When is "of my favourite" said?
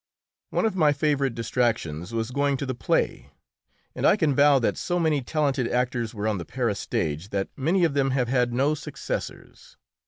0.65-1.35